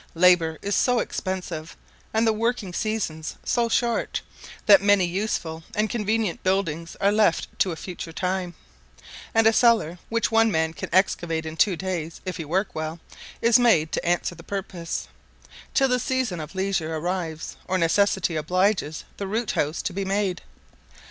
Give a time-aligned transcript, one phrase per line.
[0.15, 1.77] Labour is so expensive,
[2.11, 4.19] and the working seasons so short,
[4.65, 8.55] that many useful and convenient buildings are left to a future time;
[9.35, 12.99] and a cellar, which one man can excavate in two days, if he work well,
[13.43, 15.07] is made to answer the purpose,
[15.75, 20.41] till the season of leisure arrives, or necessity obliges the root house to be made.